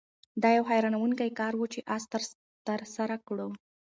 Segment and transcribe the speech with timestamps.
[0.41, 2.03] دا یو حیرانوونکی کار و چې آس
[2.67, 3.37] ترسره کړ.